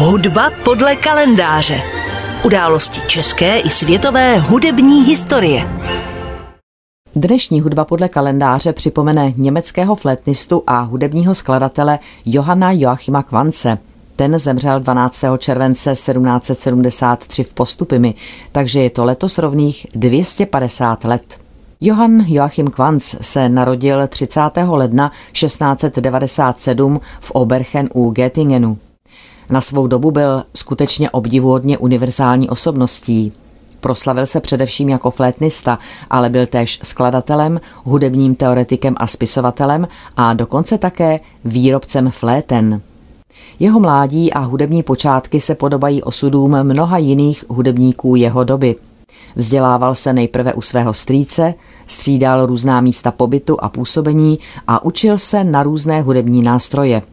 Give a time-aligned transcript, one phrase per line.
[0.00, 1.82] Hudba podle kalendáře.
[2.44, 5.64] Události české i světové hudební historie.
[7.14, 13.78] Dnešní hudba podle kalendáře připomene německého flétnistu a hudebního skladatele Johanna Joachima Kvance.
[14.16, 15.24] Ten zemřel 12.
[15.38, 18.14] července 1773 v Postupimi,
[18.52, 21.38] takže je to letos rovných 250 let.
[21.80, 24.40] Johann Joachim Quanz se narodil 30.
[24.66, 28.76] ledna 1697 v Oberchen u Göttingenu.
[29.50, 33.32] Na svou dobu byl skutečně obdivuhodně univerzální osobností.
[33.80, 35.78] Proslavil se především jako flétnista,
[36.10, 42.80] ale byl též skladatelem, hudebním teoretikem a spisovatelem a dokonce také výrobcem fléten.
[43.58, 48.76] Jeho mládí a hudební počátky se podobají osudům mnoha jiných hudebníků jeho doby.
[49.36, 51.54] Vzdělával se nejprve u svého strýce,
[51.86, 57.02] střídal různá místa pobytu a působení a učil se na různé hudební nástroje–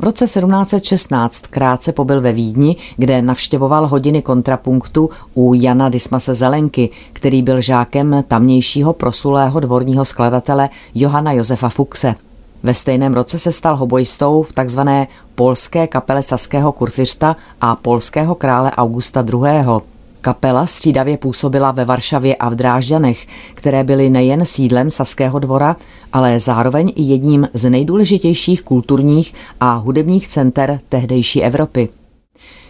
[0.00, 6.90] v roce 1716 krátce pobyl ve Vídni, kde navštěvoval hodiny kontrapunktu u Jana Dismase Zelenky,
[7.12, 12.14] který byl žákem tamnějšího prosulého dvorního skladatele Johana Josefa Fuxe.
[12.62, 18.70] Ve stejném roce se stal hobojistou v takzvané polské kapele saského kurfiřta a polského krále
[18.70, 19.89] Augusta II.
[20.20, 25.76] Kapela střídavě působila ve Varšavě a v Drážďanech, které byly nejen sídlem Saského dvora,
[26.12, 31.88] ale zároveň i jedním z nejdůležitějších kulturních a hudebních center tehdejší Evropy.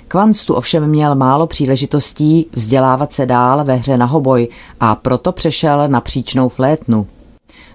[0.08, 4.48] Kvanc tu ovšem měl málo příležitostí vzdělávat se dál ve hře na hoboj
[4.80, 7.06] a proto přešel na příčnou flétnu.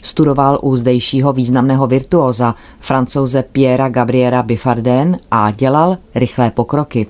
[0.02, 7.08] Studoval u zdejšího významného virtuóza, francouze Pierre Gabriela Biffardin a dělal rychlé pokroky.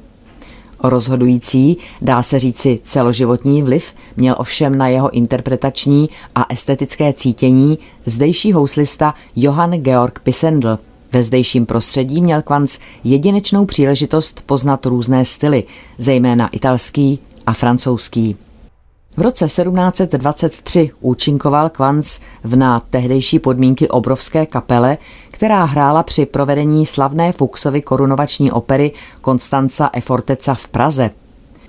[0.89, 8.53] Rozhodující, dá se říci celoživotní vliv, měl ovšem na jeho interpretační a estetické cítění zdejší
[8.53, 10.79] houslista Johann Georg Pisendl.
[11.11, 15.63] Ve zdejším prostředí měl Kvanc jedinečnou příležitost poznat různé styly,
[15.97, 18.35] zejména italský a francouzský.
[19.17, 24.97] V roce 1723 účinkoval Kvanc v na tehdejší podmínky obrovské kapele,
[25.31, 31.09] která hrála při provedení slavné Fuxovy korunovační opery Konstanca e Forteca v Praze.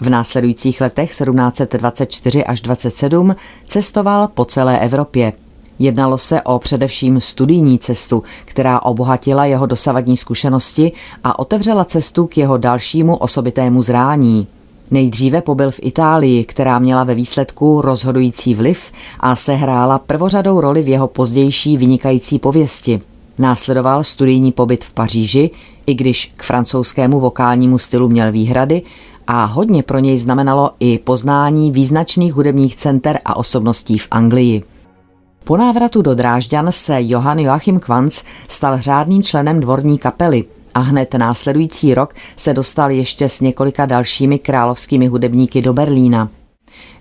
[0.00, 3.36] V následujících letech 1724 až 27
[3.66, 5.32] cestoval po celé Evropě.
[5.78, 10.92] Jednalo se o především studijní cestu, která obohatila jeho dosavadní zkušenosti
[11.24, 14.46] a otevřela cestu k jeho dalšímu osobitému zrání.
[14.90, 20.88] Nejdříve pobyl v Itálii, která měla ve výsledku rozhodující vliv a sehrála prvořadou roli v
[20.88, 23.00] jeho pozdější vynikající pověsti.
[23.38, 25.50] Následoval studijní pobyt v Paříži,
[25.86, 28.82] i když k francouzskému vokálnímu stylu měl výhrady
[29.26, 34.62] a hodně pro něj znamenalo i poznání význačných hudebních center a osobností v Anglii.
[35.44, 40.44] Po návratu do Drážďan se Johann Joachim Quanz stal řádným členem dvorní kapely
[40.76, 46.28] a hned následující rok se dostal ještě s několika dalšími královskými hudebníky do Berlína.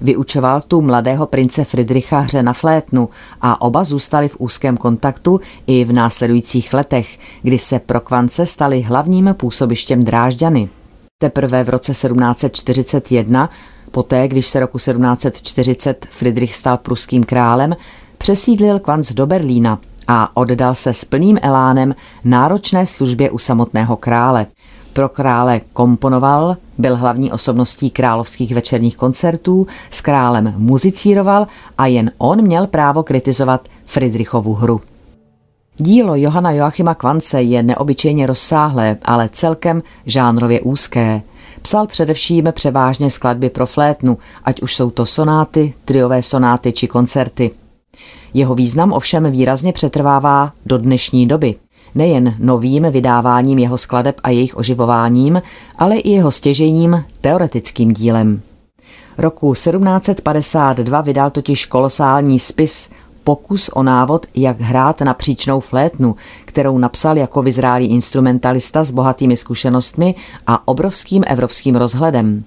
[0.02, 3.10] Vyučoval tu mladého prince Friedricha hře na flétnu
[3.42, 8.82] a oba zůstali v úzkém kontaktu i v následujících letech, kdy se pro Kvance stali
[8.82, 10.70] hlavním působištěm Drážďany.
[11.18, 13.50] Teprve v roce 1741,
[13.92, 17.76] poté když se roku 1740 Friedrich stal pruským králem,
[18.18, 24.48] přesídlil Kvanc do Berlína a oddal se s plným elánem náročné službě u samotného krále.
[24.94, 32.42] Pro krále komponoval, byl hlavní osobností královských večerních koncertů, s králem muzicíroval a jen on
[32.42, 34.82] měl právo kritizovat Friedrichovu hru.
[35.78, 41.22] Dílo Johana Joachima Kvance je neobyčejně rozsáhlé, ale celkem žánrově úzké.
[41.62, 47.52] Psal především převážně skladby pro flétnu, ať už jsou to sonáty, triové sonáty či koncerty.
[48.36, 51.56] Jeho význam ovšem výrazně přetrvává do dnešní doby
[51.96, 55.42] nejen novým vydáváním jeho skladeb a jejich oživováním,
[55.78, 58.42] ale i jeho stěžením teoretickým dílem.
[59.18, 62.90] Roku 1752 vydal totiž kolosální spis
[63.24, 69.38] Pokus o návod, jak hrát na příčnou flétnu, kterou napsal jako vyzrálý instrumentalista s bohatými
[69.38, 70.16] zkušenostmi
[70.48, 72.44] a obrovským evropským rozhledem.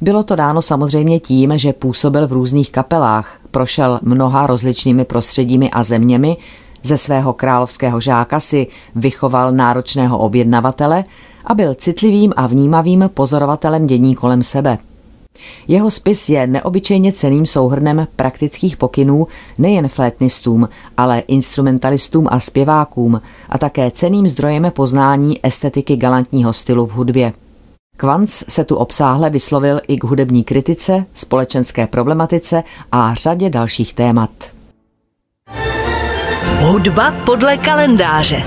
[0.00, 5.82] Bylo to dáno samozřejmě tím, že působil v různých kapelách, prošel mnoha rozličnými prostředími a
[5.82, 6.36] zeměmi,
[6.82, 11.04] ze svého královského žáka si vychoval náročného objednavatele
[11.44, 14.78] a byl citlivým a vnímavým pozorovatelem dění kolem sebe.
[15.68, 19.26] Jeho spis je neobyčejně ceným souhrnem praktických pokynů
[19.58, 26.90] nejen flétnistům, ale instrumentalistům a zpěvákům a také ceným zdrojem poznání estetiky galantního stylu v
[26.92, 27.32] hudbě.
[28.00, 32.62] Kvanc se tu obsáhle vyslovil i k hudební kritice, společenské problematice
[32.92, 34.30] a řadě dalších témat.
[36.60, 38.42] Hudba podle kalendáře.